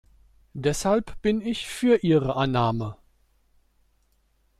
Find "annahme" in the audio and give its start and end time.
2.35-2.97